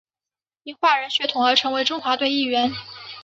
[0.63, 2.71] 因华人血统而成为中华队一员。